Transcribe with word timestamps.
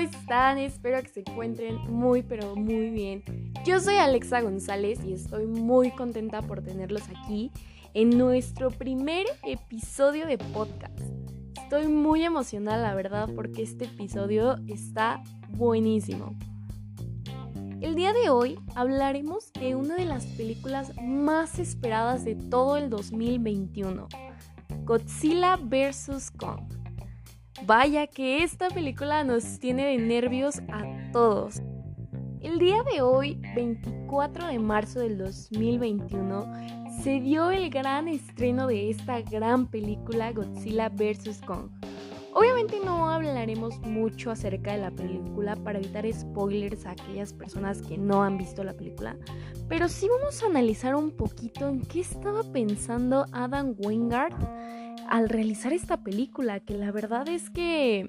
están? 0.00 0.58
Espero 0.58 1.02
que 1.02 1.08
se 1.08 1.20
encuentren 1.20 1.76
muy 1.90 2.22
pero 2.22 2.56
muy 2.56 2.90
bien. 2.90 3.22
Yo 3.64 3.80
soy 3.80 3.96
Alexa 3.96 4.40
González 4.40 4.98
y 5.04 5.12
estoy 5.12 5.46
muy 5.46 5.90
contenta 5.90 6.42
por 6.42 6.62
tenerlos 6.62 7.02
aquí 7.08 7.50
en 7.94 8.16
nuestro 8.16 8.70
primer 8.70 9.26
episodio 9.42 10.26
de 10.26 10.38
podcast. 10.38 10.98
Estoy 11.62 11.86
muy 11.86 12.24
emocionada, 12.24 12.82
la 12.82 12.94
verdad, 12.94 13.28
porque 13.34 13.62
este 13.62 13.84
episodio 13.84 14.56
está 14.66 15.22
buenísimo. 15.50 16.34
El 17.80 17.94
día 17.94 18.12
de 18.12 18.28
hoy 18.30 18.58
hablaremos 18.74 19.52
de 19.52 19.74
una 19.74 19.94
de 19.94 20.04
las 20.04 20.26
películas 20.26 20.92
más 21.00 21.58
esperadas 21.58 22.24
de 22.24 22.34
todo 22.34 22.76
el 22.76 22.90
2021, 22.90 24.08
Godzilla 24.84 25.56
vs. 25.56 26.30
Kong. 26.32 26.79
Vaya 27.66 28.06
que 28.06 28.42
esta 28.42 28.68
película 28.68 29.22
nos 29.22 29.58
tiene 29.58 29.84
de 29.84 29.98
nervios 29.98 30.60
a 30.72 30.82
todos. 31.12 31.60
El 32.40 32.58
día 32.58 32.82
de 32.90 33.02
hoy, 33.02 33.38
24 33.54 34.46
de 34.46 34.58
marzo 34.58 35.00
del 35.00 35.18
2021, 35.18 36.50
se 37.02 37.20
dio 37.20 37.50
el 37.50 37.68
gran 37.68 38.08
estreno 38.08 38.66
de 38.66 38.88
esta 38.90 39.20
gran 39.20 39.66
película 39.66 40.32
Godzilla 40.32 40.88
vs. 40.88 41.42
Kong. 41.46 41.70
Obviamente 42.32 42.78
no 42.82 43.10
hablaremos 43.10 43.78
mucho 43.80 44.30
acerca 44.30 44.72
de 44.72 44.78
la 44.78 44.90
película 44.90 45.56
para 45.56 45.78
evitar 45.78 46.10
spoilers 46.10 46.86
a 46.86 46.92
aquellas 46.92 47.32
personas 47.34 47.82
que 47.82 47.98
no 47.98 48.22
han 48.22 48.38
visto 48.38 48.64
la 48.64 48.72
película, 48.72 49.16
pero 49.68 49.88
sí 49.88 50.08
vamos 50.08 50.42
a 50.42 50.46
analizar 50.46 50.94
un 50.94 51.10
poquito 51.10 51.68
en 51.68 51.82
qué 51.82 52.00
estaba 52.00 52.42
pensando 52.44 53.26
Adam 53.32 53.74
Wingard 53.78 54.34
al 55.10 55.28
realizar 55.28 55.72
esta 55.72 55.98
película, 55.98 56.60
que 56.60 56.78
la 56.78 56.92
verdad 56.92 57.28
es 57.28 57.50
que, 57.50 58.08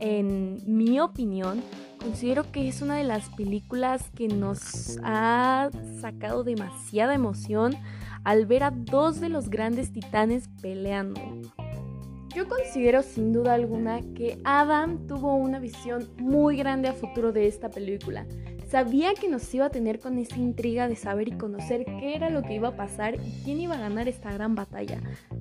en 0.00 0.58
mi 0.66 0.98
opinión, 0.98 1.62
considero 2.00 2.50
que 2.50 2.66
es 2.66 2.82
una 2.82 2.96
de 2.96 3.04
las 3.04 3.30
películas 3.30 4.10
que 4.10 4.26
nos 4.26 4.98
ha 5.04 5.70
sacado 6.00 6.42
demasiada 6.42 7.14
emoción 7.14 7.76
al 8.24 8.46
ver 8.46 8.64
a 8.64 8.72
dos 8.72 9.20
de 9.20 9.28
los 9.28 9.50
grandes 9.50 9.92
titanes 9.92 10.48
peleando. 10.60 11.20
Yo 12.34 12.48
considero 12.48 13.02
sin 13.02 13.32
duda 13.32 13.54
alguna 13.54 14.00
que 14.14 14.40
Adam 14.42 15.06
tuvo 15.06 15.36
una 15.36 15.60
visión 15.60 16.10
muy 16.18 16.56
grande 16.56 16.88
a 16.88 16.92
futuro 16.92 17.30
de 17.32 17.46
esta 17.46 17.70
película. 17.70 18.26
Sabía 18.72 19.12
que 19.12 19.28
nos 19.28 19.52
iba 19.52 19.66
a 19.66 19.70
tener 19.70 20.00
con 20.00 20.16
esa 20.16 20.38
intriga 20.38 20.88
de 20.88 20.96
saber 20.96 21.28
y 21.28 21.32
conocer 21.32 21.84
qué 21.84 22.14
era 22.14 22.30
lo 22.30 22.40
que 22.40 22.54
iba 22.54 22.68
a 22.68 22.74
pasar 22.74 23.16
y 23.16 23.42
quién 23.44 23.60
iba 23.60 23.74
a 23.74 23.78
ganar 23.78 24.08
esta 24.08 24.32
gran 24.32 24.54
batalla. 24.54 24.98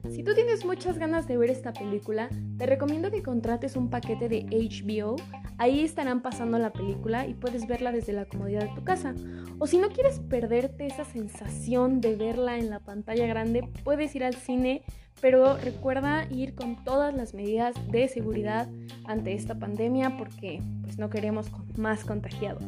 Si 0.09 0.21
tú 0.21 0.33
tienes 0.35 0.65
muchas 0.65 0.97
ganas 0.97 1.29
de 1.29 1.37
ver 1.37 1.49
esta 1.49 1.71
película, 1.71 2.27
te 2.57 2.65
recomiendo 2.65 3.09
que 3.09 3.23
contrates 3.23 3.77
un 3.77 3.89
paquete 3.89 4.27
de 4.27 4.43
HBO. 4.51 5.15
Ahí 5.57 5.79
estarán 5.79 6.21
pasando 6.21 6.59
la 6.59 6.73
película 6.73 7.25
y 7.25 7.33
puedes 7.33 7.67
verla 7.67 7.93
desde 7.93 8.11
la 8.11 8.25
comodidad 8.25 8.63
de 8.63 8.75
tu 8.75 8.83
casa. 8.83 9.15
O 9.59 9.65
si 9.65 9.77
no 9.77 9.87
quieres 9.91 10.19
perderte 10.19 10.85
esa 10.85 11.05
sensación 11.05 12.01
de 12.01 12.17
verla 12.17 12.57
en 12.57 12.69
la 12.69 12.81
pantalla 12.81 13.27
grande, 13.27 13.65
puedes 13.85 14.13
ir 14.13 14.25
al 14.25 14.35
cine 14.35 14.83
pero 15.21 15.55
recuerda 15.57 16.25
ir 16.31 16.55
con 16.55 16.83
todas 16.83 17.13
las 17.13 17.33
medidas 17.35 17.75
de 17.91 18.07
seguridad 18.07 18.67
ante 19.05 19.33
esta 19.33 19.53
pandemia 19.53 20.17
porque 20.17 20.61
pues 20.81 20.97
no 20.97 21.09
queremos 21.09 21.51
más 21.77 22.03
contagiados. 22.03 22.63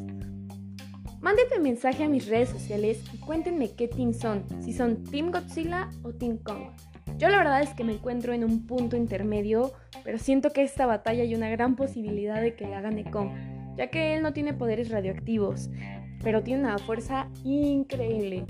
Mándenme 1.23 1.57
mensaje 1.59 2.03
a 2.03 2.09
mis 2.09 2.27
redes 2.27 2.49
sociales 2.49 3.01
y 3.13 3.17
cuéntenme 3.17 3.71
qué 3.71 3.87
team 3.87 4.13
son, 4.13 4.43
si 4.59 4.73
son 4.73 5.05
Team 5.05 5.31
Godzilla 5.31 5.89
o 6.03 6.11
Team 6.11 6.37
Kong. 6.37 6.63
Yo 7.17 7.29
la 7.29 7.37
verdad 7.37 7.61
es 7.61 7.69
que 7.69 7.85
me 7.85 7.93
encuentro 7.93 8.33
en 8.33 8.43
un 8.43 8.67
punto 8.67 8.97
intermedio, 8.97 9.71
pero 10.03 10.17
siento 10.17 10.51
que 10.51 10.63
esta 10.63 10.85
batalla 10.85 11.23
hay 11.23 11.33
una 11.33 11.49
gran 11.49 11.77
posibilidad 11.77 12.41
de 12.41 12.55
que 12.55 12.67
la 12.67 12.81
gane 12.81 13.09
Kong, 13.09 13.29
ya 13.77 13.87
que 13.87 14.17
él 14.17 14.21
no 14.21 14.33
tiene 14.33 14.53
poderes 14.53 14.89
radioactivos, 14.89 15.69
pero 16.21 16.43
tiene 16.43 16.63
una 16.63 16.77
fuerza 16.77 17.29
increíble. 17.45 18.45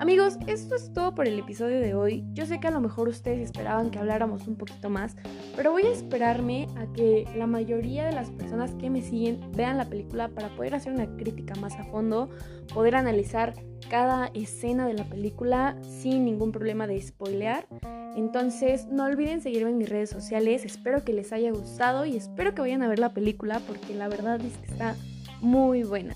Amigos, 0.00 0.38
esto 0.46 0.76
es 0.76 0.92
todo 0.92 1.12
por 1.12 1.26
el 1.26 1.40
episodio 1.40 1.80
de 1.80 1.92
hoy. 1.92 2.24
Yo 2.32 2.46
sé 2.46 2.60
que 2.60 2.68
a 2.68 2.70
lo 2.70 2.80
mejor 2.80 3.08
ustedes 3.08 3.40
esperaban 3.40 3.90
que 3.90 3.98
habláramos 3.98 4.46
un 4.46 4.54
poquito 4.54 4.88
más, 4.90 5.16
pero 5.56 5.72
voy 5.72 5.82
a 5.82 5.90
esperarme 5.90 6.68
a 6.76 6.86
que 6.92 7.26
la 7.36 7.48
mayoría 7.48 8.06
de 8.06 8.12
las 8.12 8.30
personas 8.30 8.76
que 8.76 8.90
me 8.90 9.02
siguen 9.02 9.40
vean 9.56 9.76
la 9.76 9.86
película 9.86 10.28
para 10.28 10.54
poder 10.54 10.76
hacer 10.76 10.92
una 10.92 11.16
crítica 11.16 11.56
más 11.56 11.74
a 11.80 11.84
fondo, 11.84 12.30
poder 12.72 12.94
analizar 12.94 13.54
cada 13.90 14.28
escena 14.34 14.86
de 14.86 14.94
la 14.94 15.04
película 15.04 15.76
sin 15.82 16.24
ningún 16.24 16.52
problema 16.52 16.86
de 16.86 17.02
spoilear. 17.02 17.66
Entonces, 18.14 18.86
no 18.86 19.04
olviden 19.04 19.40
seguirme 19.40 19.70
en 19.70 19.78
mis 19.78 19.88
redes 19.88 20.10
sociales. 20.10 20.64
Espero 20.64 21.04
que 21.04 21.12
les 21.12 21.32
haya 21.32 21.50
gustado 21.50 22.06
y 22.06 22.16
espero 22.16 22.54
que 22.54 22.60
vayan 22.60 22.82
a 22.82 22.88
ver 22.88 23.00
la 23.00 23.12
película 23.12 23.60
porque 23.66 23.94
la 23.94 24.06
verdad 24.06 24.40
es 24.42 24.56
que 24.58 24.66
está 24.72 24.94
muy 25.40 25.82
buena. 25.82 26.14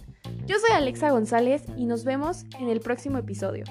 Yo 0.53 0.59
soy 0.59 0.73
Alexa 0.73 1.09
González 1.09 1.63
y 1.79 1.87
nos 1.87 2.05
vemos 2.05 2.45
en 2.61 2.69
el 2.69 2.81
próximo 2.81 3.17
episodio. 3.17 3.65